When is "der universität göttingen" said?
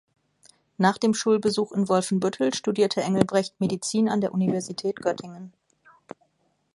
4.19-5.53